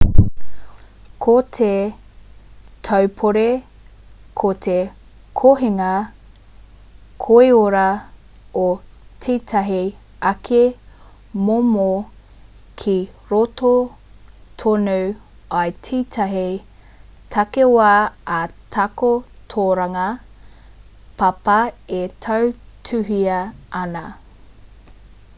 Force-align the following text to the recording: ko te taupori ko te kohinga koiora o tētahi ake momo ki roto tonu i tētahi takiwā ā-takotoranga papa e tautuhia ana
ko 1.23 1.33
te 1.55 1.67
taupori 2.87 3.49
ko 4.41 4.49
te 4.65 4.77
kohinga 5.41 5.89
koiora 7.25 7.83
o 8.63 8.65
tētahi 9.25 9.83
ake 10.31 10.63
momo 11.49 11.85
ki 12.83 12.97
roto 13.33 13.73
tonu 14.65 14.97
i 15.59 15.77
tētahi 15.89 16.47
takiwā 17.37 17.93
ā-takotoranga 18.41 20.09
papa 21.23 21.59
e 22.03 22.03
tautuhia 22.27 23.39
ana 23.85 24.05